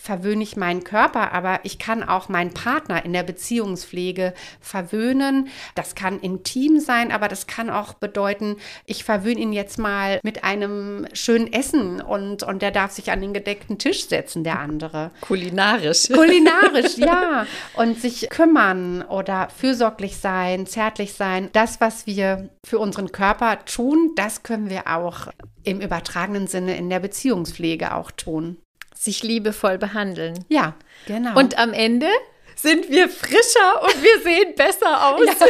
verwöhne 0.00 0.42
ich 0.42 0.56
meinen 0.56 0.82
Körper, 0.82 1.32
aber 1.32 1.60
ich 1.64 1.78
kann 1.78 2.02
auch 2.02 2.28
meinen 2.28 2.54
Partner 2.54 3.04
in 3.04 3.12
der 3.12 3.22
Beziehungspflege 3.22 4.32
verwöhnen. 4.60 5.48
Das 5.74 5.94
kann 5.94 6.20
intim 6.20 6.80
sein, 6.80 7.12
aber 7.12 7.28
das 7.28 7.46
kann 7.46 7.68
auch 7.68 7.92
bedeuten, 7.94 8.56
ich 8.86 9.04
verwöhne 9.04 9.40
ihn 9.40 9.52
jetzt 9.52 9.78
mal 9.78 10.20
mit 10.22 10.42
einem 10.42 11.06
schönen 11.12 11.52
Essen 11.52 12.00
und, 12.00 12.42
und 12.42 12.62
der 12.62 12.70
darf 12.70 12.92
sich 12.92 13.10
an 13.10 13.20
den 13.20 13.34
gedeckten 13.34 13.78
Tisch 13.78 14.08
setzen, 14.08 14.42
der 14.42 14.58
andere. 14.58 15.10
Kulinarisch. 15.20 16.08
Kulinarisch, 16.08 16.96
ja. 16.96 17.46
Und 17.74 18.00
sich 18.00 18.30
kümmern 18.30 19.02
oder 19.02 19.48
fürsorglich 19.50 20.16
sein, 20.16 20.59
zärtlich 20.66 21.14
sein. 21.14 21.50
Das, 21.52 21.80
was 21.80 22.06
wir 22.06 22.50
für 22.66 22.78
unseren 22.78 23.12
Körper 23.12 23.64
tun, 23.64 24.12
das 24.16 24.42
können 24.42 24.70
wir 24.70 24.86
auch 24.86 25.28
im 25.64 25.80
übertragenen 25.80 26.46
Sinne 26.46 26.76
in 26.76 26.90
der 26.90 27.00
Beziehungspflege 27.00 27.94
auch 27.94 28.10
tun. 28.10 28.58
Sich 28.94 29.22
liebevoll 29.22 29.78
behandeln. 29.78 30.44
Ja, 30.48 30.74
genau. 31.06 31.38
Und 31.38 31.58
am 31.58 31.72
Ende 31.72 32.08
sind 32.54 32.90
wir 32.90 33.08
frischer 33.08 33.82
und 33.82 34.02
wir 34.02 34.20
sehen 34.22 34.54
besser 34.54 35.14
aus. 35.14 35.26
Ja. 35.26 35.46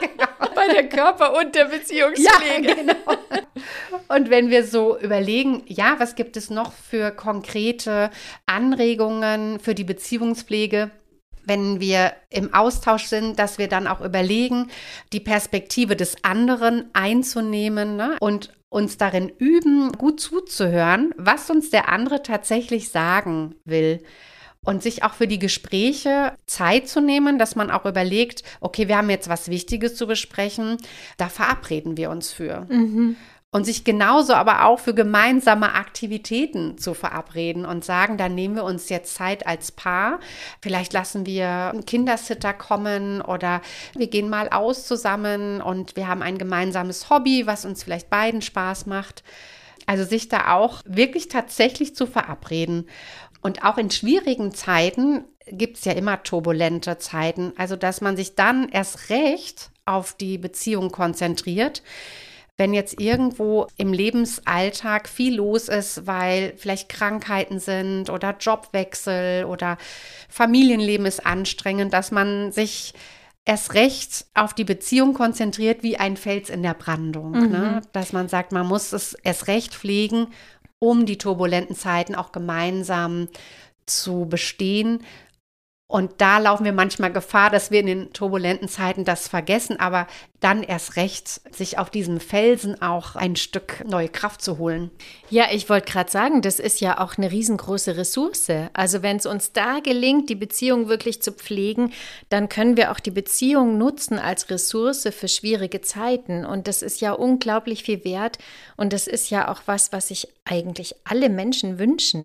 genau. 0.00 0.54
Bei 0.54 0.68
der 0.68 0.88
Körper- 0.88 1.38
und 1.38 1.54
der 1.54 1.66
Beziehungspflege. 1.66 2.68
Ja, 2.68 2.74
genau. 2.74 2.94
Und 4.08 4.30
wenn 4.30 4.50
wir 4.50 4.64
so 4.66 4.98
überlegen, 4.98 5.62
ja, 5.66 5.94
was 5.98 6.14
gibt 6.14 6.36
es 6.36 6.50
noch 6.50 6.72
für 6.72 7.12
konkrete 7.12 8.10
Anregungen 8.46 9.60
für 9.60 9.74
die 9.74 9.84
Beziehungspflege? 9.84 10.90
Wenn 11.44 11.80
wir 11.80 12.12
im 12.30 12.54
Austausch 12.54 13.04
sind, 13.04 13.38
dass 13.38 13.58
wir 13.58 13.68
dann 13.68 13.86
auch 13.86 14.00
überlegen, 14.00 14.70
die 15.12 15.20
Perspektive 15.20 15.96
des 15.96 16.16
anderen 16.22 16.90
einzunehmen 16.92 17.96
ne? 17.96 18.16
und 18.20 18.52
uns 18.68 18.96
darin 18.96 19.28
üben, 19.28 19.92
gut 19.92 20.20
zuzuhören, 20.20 21.12
was 21.16 21.50
uns 21.50 21.70
der 21.70 21.90
andere 21.90 22.22
tatsächlich 22.22 22.88
sagen 22.88 23.54
will. 23.64 24.02
Und 24.64 24.80
sich 24.84 25.02
auch 25.02 25.14
für 25.14 25.26
die 25.26 25.40
Gespräche 25.40 26.34
Zeit 26.46 26.86
zu 26.88 27.00
nehmen, 27.00 27.36
dass 27.36 27.56
man 27.56 27.72
auch 27.72 27.84
überlegt, 27.84 28.44
okay, 28.60 28.86
wir 28.86 28.96
haben 28.96 29.10
jetzt 29.10 29.28
was 29.28 29.48
Wichtiges 29.48 29.96
zu 29.96 30.06
besprechen, 30.06 30.76
da 31.16 31.28
verabreden 31.28 31.96
wir 31.96 32.10
uns 32.10 32.30
für. 32.30 32.66
Mhm 32.70 33.16
und 33.52 33.64
sich 33.64 33.84
genauso 33.84 34.32
aber 34.32 34.64
auch 34.64 34.80
für 34.80 34.94
gemeinsame 34.94 35.74
Aktivitäten 35.74 36.78
zu 36.78 36.94
verabreden 36.94 37.66
und 37.66 37.84
sagen, 37.84 38.16
dann 38.16 38.34
nehmen 38.34 38.56
wir 38.56 38.64
uns 38.64 38.88
jetzt 38.88 39.14
Zeit 39.14 39.46
als 39.46 39.70
Paar. 39.70 40.20
Vielleicht 40.62 40.94
lassen 40.94 41.26
wir 41.26 41.46
einen 41.46 41.84
Kindersitter 41.84 42.54
kommen 42.54 43.20
oder 43.20 43.60
wir 43.94 44.06
gehen 44.06 44.30
mal 44.30 44.48
aus 44.48 44.86
zusammen 44.86 45.60
und 45.60 45.96
wir 45.96 46.08
haben 46.08 46.22
ein 46.22 46.38
gemeinsames 46.38 47.10
Hobby, 47.10 47.46
was 47.46 47.66
uns 47.66 47.84
vielleicht 47.84 48.08
beiden 48.08 48.40
Spaß 48.40 48.86
macht. 48.86 49.22
Also 49.84 50.04
sich 50.04 50.28
da 50.28 50.54
auch 50.54 50.80
wirklich 50.86 51.28
tatsächlich 51.28 51.94
zu 51.94 52.06
verabreden. 52.06 52.88
Und 53.42 53.64
auch 53.64 53.76
in 53.76 53.90
schwierigen 53.90 54.54
Zeiten 54.54 55.24
gibt 55.46 55.76
es 55.76 55.84
ja 55.84 55.92
immer 55.92 56.22
turbulente 56.22 56.96
Zeiten. 56.96 57.52
Also 57.58 57.76
dass 57.76 58.00
man 58.00 58.16
sich 58.16 58.34
dann 58.34 58.70
erst 58.70 59.10
recht 59.10 59.70
auf 59.84 60.14
die 60.14 60.38
Beziehung 60.38 60.90
konzentriert 60.90 61.82
wenn 62.62 62.74
jetzt 62.74 63.00
irgendwo 63.00 63.66
im 63.76 63.92
Lebensalltag 63.92 65.08
viel 65.08 65.34
los 65.34 65.66
ist, 65.66 66.06
weil 66.06 66.54
vielleicht 66.56 66.88
Krankheiten 66.88 67.58
sind 67.58 68.08
oder 68.08 68.36
Jobwechsel 68.38 69.46
oder 69.46 69.78
Familienleben 70.28 71.04
ist 71.04 71.26
anstrengend, 71.26 71.92
dass 71.92 72.12
man 72.12 72.52
sich 72.52 72.94
erst 73.44 73.74
recht 73.74 74.26
auf 74.34 74.54
die 74.54 74.62
Beziehung 74.62 75.12
konzentriert 75.12 75.82
wie 75.82 75.96
ein 75.96 76.16
Fels 76.16 76.50
in 76.50 76.62
der 76.62 76.74
Brandung. 76.74 77.32
Ne? 77.32 77.40
Mhm. 77.40 77.50
Ne? 77.50 77.80
Dass 77.92 78.12
man 78.12 78.28
sagt, 78.28 78.52
man 78.52 78.68
muss 78.68 78.92
es 78.92 79.14
erst 79.14 79.48
recht 79.48 79.74
pflegen, 79.74 80.28
um 80.78 81.04
die 81.04 81.18
turbulenten 81.18 81.74
Zeiten 81.74 82.14
auch 82.14 82.30
gemeinsam 82.30 83.26
zu 83.86 84.26
bestehen. 84.26 85.02
Und 85.92 86.22
da 86.22 86.38
laufen 86.38 86.64
wir 86.64 86.72
manchmal 86.72 87.12
Gefahr, 87.12 87.50
dass 87.50 87.70
wir 87.70 87.80
in 87.80 87.86
den 87.86 88.12
turbulenten 88.14 88.66
Zeiten 88.66 89.04
das 89.04 89.28
vergessen, 89.28 89.78
aber 89.78 90.06
dann 90.40 90.62
erst 90.62 90.96
recht 90.96 91.42
sich 91.54 91.76
auf 91.78 91.90
diesem 91.90 92.18
Felsen 92.18 92.80
auch 92.80 93.14
ein 93.14 93.36
Stück 93.36 93.84
neue 93.86 94.08
Kraft 94.08 94.40
zu 94.40 94.56
holen. 94.56 94.90
Ja, 95.28 95.48
ich 95.52 95.68
wollte 95.68 95.92
gerade 95.92 96.10
sagen, 96.10 96.40
das 96.40 96.60
ist 96.60 96.80
ja 96.80 96.98
auch 96.98 97.18
eine 97.18 97.30
riesengroße 97.30 97.98
Ressource. 97.98 98.50
Also 98.72 99.02
wenn 99.02 99.18
es 99.18 99.26
uns 99.26 99.52
da 99.52 99.80
gelingt, 99.80 100.30
die 100.30 100.34
Beziehung 100.34 100.88
wirklich 100.88 101.20
zu 101.20 101.30
pflegen, 101.30 101.92
dann 102.30 102.48
können 102.48 102.78
wir 102.78 102.90
auch 102.90 102.98
die 102.98 103.10
Beziehung 103.10 103.76
nutzen 103.76 104.18
als 104.18 104.48
Ressource 104.48 105.06
für 105.14 105.28
schwierige 105.28 105.82
Zeiten. 105.82 106.46
Und 106.46 106.68
das 106.68 106.80
ist 106.80 107.02
ja 107.02 107.12
unglaublich 107.12 107.82
viel 107.82 108.02
wert. 108.02 108.38
Und 108.78 108.94
das 108.94 109.06
ist 109.06 109.28
ja 109.28 109.52
auch 109.52 109.60
was, 109.66 109.92
was 109.92 110.08
sich 110.08 110.26
eigentlich 110.46 110.94
alle 111.04 111.28
Menschen 111.28 111.78
wünschen 111.78 112.24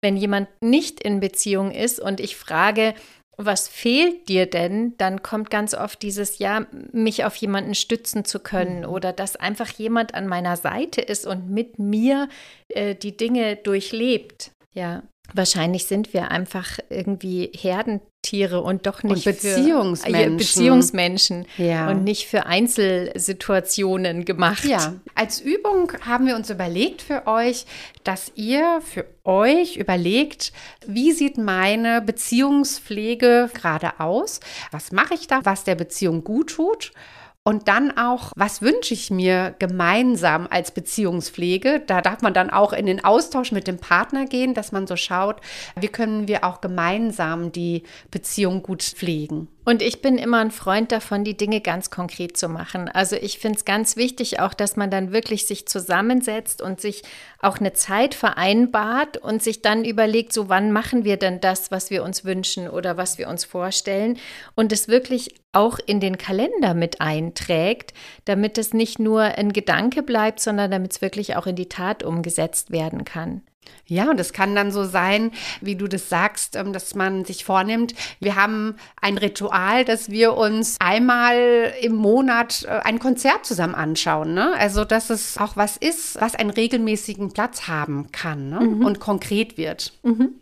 wenn 0.00 0.16
jemand 0.16 0.48
nicht 0.62 1.00
in 1.00 1.20
Beziehung 1.20 1.70
ist 1.70 2.00
und 2.00 2.20
ich 2.20 2.36
frage, 2.36 2.94
was 3.38 3.68
fehlt 3.68 4.28
dir 4.28 4.46
denn? 4.46 4.94
Dann 4.98 5.22
kommt 5.22 5.48
ganz 5.48 5.72
oft 5.72 6.02
dieses 6.02 6.38
Ja, 6.38 6.66
mich 6.92 7.24
auf 7.24 7.36
jemanden 7.36 7.76
stützen 7.76 8.24
zu 8.24 8.40
können 8.40 8.80
mhm. 8.80 8.88
oder 8.88 9.12
dass 9.12 9.36
einfach 9.36 9.68
jemand 9.68 10.14
an 10.14 10.26
meiner 10.26 10.56
Seite 10.56 11.00
ist 11.00 11.24
und 11.24 11.48
mit 11.48 11.78
mir 11.78 12.28
äh, 12.68 12.96
die 12.96 13.16
Dinge 13.16 13.56
durchlebt. 13.56 14.50
Ja. 14.74 15.04
Wahrscheinlich 15.32 15.86
sind 15.86 16.14
wir 16.14 16.30
einfach 16.30 16.78
irgendwie 16.90 17.50
Herdentiere 18.28 18.60
und 18.60 18.86
doch 18.86 19.02
nicht 19.02 19.26
und 19.26 19.34
Beziehungsmenschen. 19.34 20.30
Für, 20.30 20.36
Beziehungsmenschen 20.36 21.46
ja. 21.56 21.90
und 21.90 22.04
nicht 22.04 22.26
für 22.26 22.46
Einzelsituationen 22.46 24.24
gemacht. 24.24 24.64
Ja, 24.64 24.94
als 25.14 25.40
Übung 25.40 25.92
haben 26.04 26.26
wir 26.26 26.36
uns 26.36 26.50
überlegt 26.50 27.02
für 27.02 27.26
euch, 27.26 27.66
dass 28.04 28.32
ihr 28.34 28.80
für 28.82 29.06
euch 29.24 29.76
überlegt, 29.76 30.52
wie 30.86 31.12
sieht 31.12 31.38
meine 31.38 32.02
Beziehungspflege 32.02 33.50
gerade 33.52 34.00
aus? 34.00 34.40
Was 34.70 34.92
mache 34.92 35.14
ich 35.14 35.26
da, 35.26 35.40
was 35.44 35.64
der 35.64 35.74
Beziehung 35.74 36.24
gut 36.24 36.50
tut? 36.50 36.92
Und 37.48 37.66
dann 37.66 37.96
auch, 37.96 38.32
was 38.36 38.60
wünsche 38.60 38.92
ich 38.92 39.10
mir 39.10 39.54
gemeinsam 39.58 40.46
als 40.50 40.70
Beziehungspflege? 40.70 41.80
Da 41.86 42.02
darf 42.02 42.20
man 42.20 42.34
dann 42.34 42.50
auch 42.50 42.74
in 42.74 42.84
den 42.84 43.02
Austausch 43.02 43.52
mit 43.52 43.66
dem 43.66 43.78
Partner 43.78 44.26
gehen, 44.26 44.52
dass 44.52 44.70
man 44.70 44.86
so 44.86 44.96
schaut, 44.96 45.40
wie 45.74 45.88
können 45.88 46.28
wir 46.28 46.44
auch 46.44 46.60
gemeinsam 46.60 47.50
die 47.50 47.84
Beziehung 48.10 48.62
gut 48.62 48.82
pflegen. 48.82 49.48
Und 49.68 49.82
ich 49.82 50.00
bin 50.00 50.16
immer 50.16 50.38
ein 50.38 50.50
Freund 50.50 50.92
davon, 50.92 51.24
die 51.24 51.36
Dinge 51.36 51.60
ganz 51.60 51.90
konkret 51.90 52.38
zu 52.38 52.48
machen. 52.48 52.88
Also 52.88 53.16
ich 53.16 53.38
finde 53.38 53.58
es 53.58 53.66
ganz 53.66 53.96
wichtig 53.96 54.40
auch, 54.40 54.54
dass 54.54 54.76
man 54.76 54.90
dann 54.90 55.12
wirklich 55.12 55.46
sich 55.46 55.68
zusammensetzt 55.68 56.62
und 56.62 56.80
sich 56.80 57.02
auch 57.38 57.58
eine 57.58 57.74
Zeit 57.74 58.14
vereinbart 58.14 59.18
und 59.18 59.42
sich 59.42 59.60
dann 59.60 59.84
überlegt, 59.84 60.32
so 60.32 60.48
wann 60.48 60.72
machen 60.72 61.04
wir 61.04 61.18
denn 61.18 61.42
das, 61.42 61.70
was 61.70 61.90
wir 61.90 62.02
uns 62.02 62.24
wünschen 62.24 62.66
oder 62.70 62.96
was 62.96 63.18
wir 63.18 63.28
uns 63.28 63.44
vorstellen 63.44 64.16
und 64.54 64.72
es 64.72 64.88
wirklich 64.88 65.34
auch 65.52 65.78
in 65.84 66.00
den 66.00 66.16
Kalender 66.16 66.72
mit 66.72 67.02
einträgt, 67.02 67.92
damit 68.24 68.56
es 68.56 68.72
nicht 68.72 68.98
nur 68.98 69.20
ein 69.20 69.52
Gedanke 69.52 70.02
bleibt, 70.02 70.40
sondern 70.40 70.70
damit 70.70 70.92
es 70.92 71.02
wirklich 71.02 71.36
auch 71.36 71.46
in 71.46 71.56
die 71.56 71.68
Tat 71.68 72.02
umgesetzt 72.02 72.70
werden 72.70 73.04
kann. 73.04 73.42
Ja, 73.86 74.10
und 74.10 74.20
es 74.20 74.34
kann 74.34 74.54
dann 74.54 74.70
so 74.70 74.84
sein, 74.84 75.32
wie 75.60 75.74
du 75.74 75.88
das 75.88 76.08
sagst, 76.08 76.56
ähm, 76.56 76.72
dass 76.72 76.94
man 76.94 77.24
sich 77.24 77.44
vornimmt, 77.44 77.94
wir 78.20 78.36
haben 78.36 78.76
ein 79.00 79.16
Ritual, 79.16 79.84
dass 79.84 80.10
wir 80.10 80.36
uns 80.36 80.76
einmal 80.78 81.72
im 81.80 81.94
Monat 81.94 82.64
äh, 82.64 82.80
ein 82.84 82.98
Konzert 82.98 83.46
zusammen 83.46 83.74
anschauen. 83.74 84.34
Ne? 84.34 84.52
Also, 84.58 84.84
dass 84.84 85.08
es 85.10 85.38
auch 85.38 85.56
was 85.56 85.76
ist, 85.76 86.20
was 86.20 86.34
einen 86.34 86.50
regelmäßigen 86.50 87.32
Platz 87.32 87.66
haben 87.66 88.12
kann 88.12 88.50
ne? 88.50 88.60
mhm. 88.60 88.84
und 88.84 89.00
konkret 89.00 89.56
wird. 89.56 89.92
Mhm. 90.02 90.34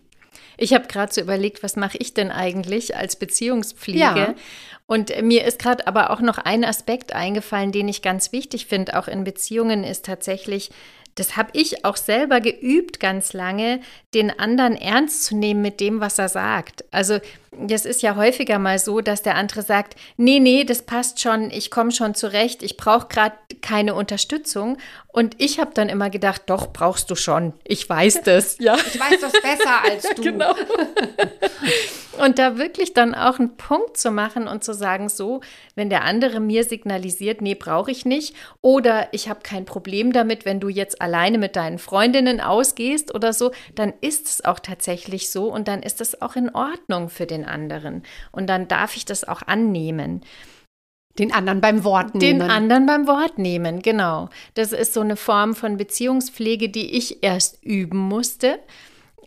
Ich 0.59 0.73
habe 0.73 0.87
gerade 0.87 1.12
so 1.12 1.21
überlegt, 1.21 1.62
was 1.62 1.76
mache 1.76 1.99
ich 1.99 2.14
denn 2.14 2.30
eigentlich 2.30 2.97
als 2.97 3.16
Beziehungspflege? 3.16 3.99
Ja. 4.00 4.35
Und 4.87 5.12
mir 5.23 5.45
ist 5.45 5.59
gerade 5.59 5.87
aber 5.87 6.11
auch 6.11 6.21
noch 6.21 6.38
ein 6.38 6.64
Aspekt 6.64 7.12
eingefallen, 7.12 7.73
den 7.73 7.88
ich 7.88 8.02
ganz 8.02 8.33
wichtig 8.33 8.66
finde, 8.66 8.99
auch 8.99 9.09
in 9.09 9.25
Beziehungen, 9.25 9.85
ist 9.85 10.04
tatsächlich 10.04 10.71
das 11.16 11.37
habe 11.37 11.50
ich 11.54 11.85
auch 11.85 11.96
selber 11.96 12.40
geübt 12.40 13.00
ganz 13.00 13.32
lange, 13.32 13.80
den 14.14 14.38
anderen 14.38 14.76
ernst 14.76 15.25
zu 15.25 15.37
nehmen 15.37 15.62
mit 15.62 15.80
dem, 15.80 16.00
was 16.00 16.18
er 16.18 16.28
sagt. 16.28 16.85
Also 16.92 17.18
das 17.60 17.84
ist 17.84 18.02
ja 18.02 18.16
häufiger 18.16 18.58
mal 18.58 18.78
so, 18.78 19.00
dass 19.00 19.22
der 19.22 19.36
andere 19.36 19.62
sagt, 19.62 19.96
nee, 20.16 20.40
nee, 20.40 20.64
das 20.64 20.82
passt 20.82 21.20
schon, 21.20 21.50
ich 21.50 21.70
komme 21.70 21.92
schon 21.92 22.14
zurecht, 22.14 22.62
ich 22.62 22.76
brauche 22.76 23.08
gerade 23.08 23.36
keine 23.62 23.94
Unterstützung. 23.94 24.78
Und 25.12 25.34
ich 25.38 25.58
habe 25.58 25.70
dann 25.72 25.88
immer 25.88 26.10
gedacht, 26.10 26.42
doch, 26.46 26.72
brauchst 26.72 27.10
du 27.10 27.14
schon, 27.14 27.54
ich 27.64 27.88
weiß 27.88 28.22
das. 28.22 28.58
Ja. 28.58 28.76
Ich 28.86 29.00
weiß 29.00 29.20
das 29.20 29.32
besser 29.32 29.82
als 29.84 30.08
du. 30.14 30.22
genau. 30.22 30.54
Und 32.18 32.38
da 32.38 32.56
wirklich 32.58 32.94
dann 32.94 33.14
auch 33.14 33.38
einen 33.38 33.56
Punkt 33.56 33.96
zu 33.96 34.10
machen 34.10 34.48
und 34.48 34.64
zu 34.64 34.72
sagen, 34.72 35.08
so, 35.08 35.40
wenn 35.75 35.90
der 35.90 36.04
andere 36.04 36.40
mir 36.40 36.64
signalisiert, 36.64 37.42
nee, 37.42 37.54
brauche 37.54 37.90
ich 37.90 38.04
nicht, 38.06 38.34
oder 38.62 39.08
ich 39.12 39.28
habe 39.28 39.40
kein 39.42 39.64
Problem 39.64 40.12
damit, 40.12 40.44
wenn 40.44 40.60
du 40.60 40.68
jetzt 40.68 41.00
alleine 41.00 41.38
mit 41.38 41.56
deinen 41.56 41.78
Freundinnen 41.78 42.40
ausgehst 42.40 43.14
oder 43.14 43.32
so, 43.32 43.52
dann 43.75 43.92
ist 44.00 44.26
es 44.26 44.44
auch 44.44 44.58
tatsächlich 44.60 45.30
so 45.30 45.52
und 45.52 45.68
dann 45.68 45.82
ist 45.82 46.00
es 46.00 46.20
auch 46.22 46.36
in 46.36 46.54
Ordnung 46.54 47.10
für 47.10 47.26
den 47.26 47.44
anderen. 47.46 48.02
Und 48.32 48.48
dann 48.48 48.68
darf 48.68 48.96
ich 48.96 49.04
das 49.04 49.26
auch 49.26 49.42
annehmen. 49.42 50.22
Den 51.18 51.32
anderen 51.32 51.60
beim 51.60 51.84
Wort 51.84 52.14
nehmen. 52.14 52.40
Den 52.40 52.50
anderen 52.50 52.86
beim 52.86 53.06
Wort 53.06 53.38
nehmen, 53.38 53.80
genau. 53.80 54.28
Das 54.54 54.72
ist 54.72 54.92
so 54.92 55.00
eine 55.00 55.16
Form 55.16 55.54
von 55.54 55.78
Beziehungspflege, 55.78 56.68
die 56.68 56.96
ich 56.96 57.22
erst 57.22 57.64
üben 57.64 57.98
musste. 57.98 58.58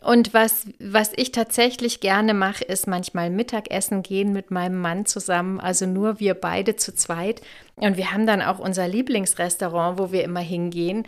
Und 0.02 0.34
was, 0.34 0.66
was 0.80 1.12
ich 1.16 1.32
tatsächlich 1.32 2.00
gerne 2.00 2.34
mache, 2.34 2.64
ist 2.64 2.88
manchmal 2.88 3.30
Mittagessen 3.30 4.02
gehen 4.02 4.32
mit 4.32 4.50
meinem 4.50 4.80
Mann 4.80 5.06
zusammen, 5.06 5.60
also 5.60 5.86
nur 5.88 6.20
wir 6.20 6.36
beide 6.36 6.78
zu 6.78 6.96
zweit. 6.96 7.42
Und 7.76 7.98
wir 7.98 8.12
haben 8.12 8.26
dann 8.26 8.42
auch 8.42 8.60
unser 8.60 8.88
Lieblingsrestaurant, 8.88 10.00
wo 10.00 10.12
wir 10.12 10.24
immer 10.24 10.40
hingehen. 10.40 11.06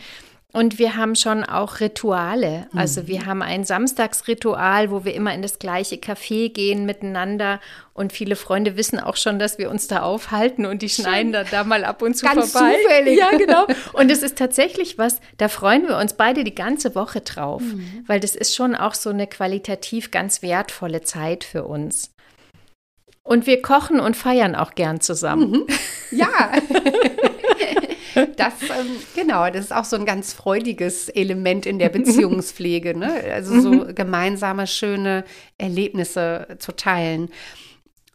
Und 0.54 0.80
wir 0.80 0.98
haben 0.98 1.16
schon 1.16 1.46
auch 1.46 1.80
Rituale. 1.80 2.68
Also 2.76 3.08
wir 3.08 3.22
mhm. 3.22 3.26
haben 3.26 3.42
ein 3.42 3.64
Samstagsritual, 3.64 4.92
wo 4.92 5.06
wir 5.06 5.14
immer 5.14 5.34
in 5.34 5.42
das 5.42 5.60
gleiche 5.60 5.96
Café 5.96 6.52
gehen 6.52 6.86
miteinander. 6.86 7.62
Und 7.94 8.12
viele 8.12 8.36
Freunde 8.36 8.76
wissen 8.76 9.00
auch 9.00 9.16
schon, 9.16 9.40
dass 9.40 9.58
wir 9.58 9.70
uns 9.70 9.88
da 9.88 10.02
aufhalten 10.02 10.66
und 10.66 10.82
die 10.82 10.90
schneiden 10.90 11.32
da, 11.32 11.46
da 11.46 11.64
mal 11.64 11.86
ab 11.86 12.02
und 12.02 12.16
zu 12.16 12.26
Ganz 12.26 12.52
vorbei. 12.52 12.76
Zufällig. 12.84 13.18
Ja, 13.18 13.30
genau. 13.38 13.66
Und 13.94 14.12
es 14.12 14.24
ist 14.24 14.38
tatsächlich 14.38 14.98
was, 14.98 15.20
da 15.38 15.48
freuen 15.48 15.88
wir 15.88 15.98
uns 15.98 16.14
beide 16.14 16.44
die 16.44 16.56
ganze 16.56 16.96
Woche 16.96 17.22
drauf, 17.22 17.62
mhm. 17.62 18.04
weil 18.08 18.20
das 18.20 18.36
ist 18.36 18.56
schon 18.56 18.76
auch 18.76 18.94
so 18.94 19.10
eine 19.10 19.28
qualitativ 19.28 20.12
ganz 20.12 20.42
wertvolle 20.42 21.02
Zeit 21.02 21.44
für 21.44 21.66
uns. 21.66 22.12
Und 23.24 23.46
wir 23.46 23.62
kochen 23.62 24.00
und 24.00 24.18
feiern 24.18 24.56
auch 24.56 24.74
gern 24.76 25.00
zusammen. 25.00 25.52
Mhm. 25.52 25.68
Ja. 26.12 26.52
Das, 28.38 28.54
ähm, 28.64 28.98
genau, 29.16 29.50
das 29.50 29.66
ist 29.66 29.74
auch 29.74 29.86
so 29.86 29.96
ein 29.96 30.06
ganz 30.06 30.34
freudiges 30.34 31.10
Element 31.10 31.66
in 31.66 31.80
der 31.80 31.90
Beziehungspflege, 31.90 32.98
ne? 32.98 33.14
Also 33.32 33.60
so 33.60 33.72
mhm. 33.72 33.96
gemeinsame, 33.96 34.68
schöne 34.68 35.24
Erlebnisse 35.58 36.58
zu 36.60 36.76
teilen. 36.76 37.30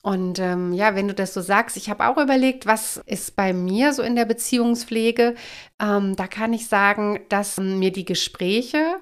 Und 0.03 0.39
ähm, 0.39 0.73
ja, 0.73 0.95
wenn 0.95 1.09
du 1.09 1.15
das 1.15 1.35
so 1.35 1.41
sagst, 1.41 1.77
ich 1.77 1.91
habe 1.91 2.07
auch 2.07 2.17
überlegt, 2.17 2.65
was 2.65 3.03
ist 3.07 3.35
bei 3.35 3.53
mir 3.53 3.93
so 3.93 4.03
in 4.03 4.15
der 4.15 4.25
Beziehungspflege. 4.25 5.35
Ähm, 5.83 6.15
da 6.15 6.29
kann 6.29 6.53
ich 6.53 6.69
sagen, 6.69 7.19
dass 7.29 7.59
mir 7.59 7.91
die 7.91 8.05
Gespräche 8.05 8.99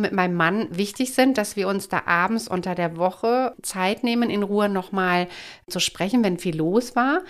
mit 0.00 0.12
meinem 0.12 0.34
Mann 0.34 0.66
wichtig 0.70 1.14
sind, 1.14 1.38
dass 1.38 1.54
wir 1.54 1.68
uns 1.68 1.88
da 1.88 2.02
abends 2.06 2.48
unter 2.48 2.74
der 2.74 2.96
Woche 2.96 3.54
Zeit 3.62 4.02
nehmen, 4.02 4.30
in 4.30 4.42
Ruhe 4.42 4.68
nochmal 4.68 5.28
zu 5.68 5.78
sprechen, 5.78 6.24
wenn 6.24 6.38
viel 6.38 6.56
los 6.56 6.96
war. 6.96 7.20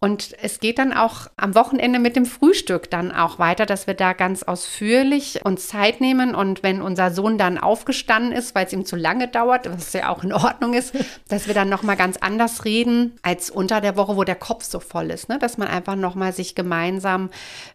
Und 0.00 0.36
es 0.40 0.60
geht 0.60 0.78
dann 0.78 0.92
auch 0.92 1.26
am 1.36 1.56
Wochenende 1.56 1.98
mit 1.98 2.14
dem 2.14 2.24
Frühstück 2.24 2.88
dann 2.88 3.10
auch 3.10 3.40
weiter, 3.40 3.66
dass 3.66 3.88
wir 3.88 3.94
da 3.94 4.12
ganz 4.12 4.44
ausführlich 4.44 5.44
uns 5.44 5.66
Zeit 5.66 6.00
nehmen 6.00 6.36
und 6.36 6.62
wenn 6.62 6.82
unser 6.82 7.10
Sohn 7.10 7.36
dann 7.36 7.58
aufgestanden 7.58 8.30
ist, 8.30 8.54
weil 8.54 8.66
es 8.66 8.72
ihm 8.72 8.84
zu 8.84 8.94
lange 8.94 9.26
dauert, 9.26 9.68
was 9.68 9.92
ja 9.94 10.08
auch 10.08 10.22
in 10.22 10.32
Ordnung 10.32 10.74
ist, 10.74 10.94
dass 11.28 11.48
wir 11.48 11.54
dann 11.54 11.68
noch 11.68 11.82
mal 11.82 11.96
ganz 11.96 12.16
anders 12.16 12.64
reden 12.64 13.18
als 13.22 13.50
unter 13.50 13.80
der 13.80 13.96
Woche, 13.96 14.16
wo 14.16 14.22
der 14.22 14.36
Kopf 14.36 14.62
so 14.62 14.78
voll 14.78 15.10
ist, 15.10 15.28
ne? 15.28 15.40
dass 15.40 15.58
man 15.58 15.66
einfach 15.66 15.96
noch 15.96 16.14
mal 16.14 16.32
sich 16.32 16.54
gemeinsam 16.54 17.30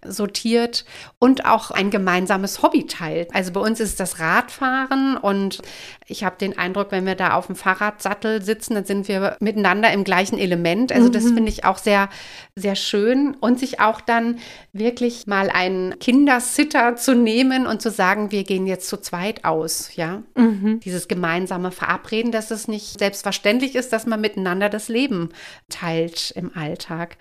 sortiert 0.05 0.85
und 1.19 1.43
auch 1.45 1.71
ein 1.71 1.89
gemeinsames 1.89 2.61
Hobby 2.63 2.87
teilt. 2.87 3.35
Also 3.35 3.51
bei 3.51 3.59
uns 3.59 3.81
ist 3.81 3.99
das 3.99 4.21
Radfahren 4.21 5.17
und 5.17 5.61
ich 6.07 6.23
habe 6.23 6.37
den 6.37 6.57
Eindruck, 6.57 6.91
wenn 6.91 7.05
wir 7.05 7.15
da 7.15 7.33
auf 7.33 7.47
dem 7.47 7.57
Fahrradsattel 7.57 8.41
sitzen, 8.41 8.75
dann 8.75 8.85
sind 8.85 9.09
wir 9.09 9.35
miteinander 9.41 9.91
im 9.91 10.05
gleichen 10.05 10.37
Element. 10.37 10.93
Also 10.93 11.09
das 11.09 11.23
mhm. 11.25 11.35
finde 11.35 11.49
ich 11.49 11.65
auch 11.65 11.77
sehr, 11.77 12.09
sehr 12.55 12.75
schön. 12.75 13.35
Und 13.39 13.59
sich 13.59 13.79
auch 13.79 14.01
dann 14.01 14.39
wirklich 14.71 15.27
mal 15.27 15.49
einen 15.49 15.97
Kindersitter 15.99 16.95
zu 16.95 17.15
nehmen 17.15 17.67
und 17.67 17.81
zu 17.81 17.91
sagen, 17.91 18.31
wir 18.31 18.43
gehen 18.43 18.67
jetzt 18.67 18.87
zu 18.89 18.97
zweit 18.97 19.45
aus. 19.45 19.95
Ja, 19.95 20.23
mhm. 20.35 20.79
dieses 20.79 21.07
gemeinsame 21.07 21.71
Verabreden, 21.71 22.31
dass 22.31 22.51
es 22.51 22.67
nicht 22.67 22.99
selbstverständlich 22.99 23.75
ist, 23.75 23.93
dass 23.93 24.05
man 24.05 24.21
miteinander 24.21 24.69
das 24.69 24.87
Leben 24.87 25.29
teilt 25.69 26.31
im 26.31 26.55
Alltag. 26.55 27.17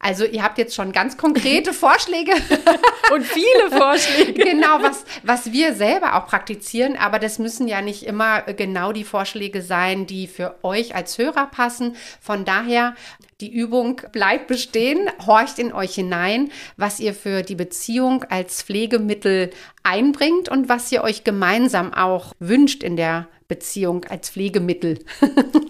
Also 0.00 0.24
ihr 0.24 0.42
habt 0.42 0.58
jetzt 0.58 0.74
schon 0.74 0.92
ganz 0.92 1.16
konkrete 1.16 1.72
Vorschläge. 1.72 2.32
Und 3.12 3.24
viele 3.24 3.70
Vorschläge. 3.70 4.32
genau, 4.32 4.80
was, 4.80 5.04
was 5.22 5.52
wir 5.52 5.74
selber 5.74 6.16
auch 6.16 6.26
praktizieren, 6.26 6.96
aber 6.96 7.18
das 7.18 7.38
müssen 7.38 7.66
ja 7.66 7.82
nicht 7.82 8.04
immer 8.04 8.42
genau 8.42 8.92
die 8.92 9.04
Vorschläge 9.04 9.62
sein, 9.62 10.06
die 10.06 10.26
für 10.26 10.56
euch 10.62 10.94
als 10.94 11.18
Hörer 11.18 11.46
passen. 11.46 11.96
Von 12.20 12.44
daher, 12.44 12.94
die 13.40 13.52
Übung 13.52 14.00
bleibt 14.12 14.46
bestehen, 14.46 15.10
horcht 15.26 15.58
in 15.58 15.72
euch 15.72 15.94
hinein, 15.94 16.50
was 16.76 17.00
ihr 17.00 17.14
für 17.14 17.42
die 17.42 17.54
Beziehung 17.54 18.24
als 18.24 18.62
Pflegemittel 18.62 19.50
einbringt 19.82 20.48
und 20.48 20.68
was 20.68 20.90
ihr 20.92 21.02
euch 21.02 21.24
gemeinsam 21.24 21.92
auch 21.92 22.34
wünscht 22.38 22.82
in 22.82 22.96
der 22.96 23.28
Beziehung 23.48 24.04
als 24.04 24.30
Pflegemittel. 24.30 24.98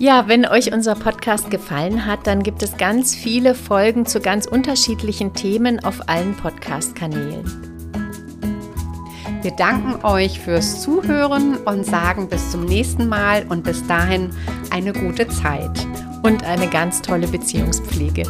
Ja, 0.00 0.28
wenn 0.28 0.46
euch 0.46 0.72
unser 0.72 0.94
Podcast 0.94 1.50
gefallen 1.50 2.06
hat, 2.06 2.26
dann 2.26 2.42
gibt 2.42 2.62
es 2.62 2.78
ganz 2.78 3.14
viele 3.14 3.54
Folgen 3.54 4.06
zu 4.06 4.18
ganz 4.20 4.46
unterschiedlichen 4.46 5.34
Themen 5.34 5.84
auf 5.84 6.08
allen 6.08 6.34
Podcast-Kanälen. 6.34 7.44
Wir 9.42 9.50
danken 9.50 10.02
euch 10.02 10.40
fürs 10.40 10.80
Zuhören 10.80 11.58
und 11.66 11.84
sagen 11.84 12.30
bis 12.30 12.50
zum 12.50 12.64
nächsten 12.64 13.10
Mal 13.10 13.44
und 13.50 13.62
bis 13.62 13.86
dahin 13.86 14.30
eine 14.70 14.94
gute 14.94 15.28
Zeit 15.28 15.86
und 16.22 16.44
eine 16.44 16.68
ganz 16.68 17.02
tolle 17.02 17.26
Beziehungspflege. 17.26 18.22